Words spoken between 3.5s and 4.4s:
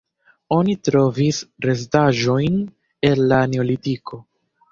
neolitiko.